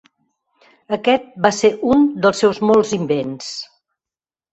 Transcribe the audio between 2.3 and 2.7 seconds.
seus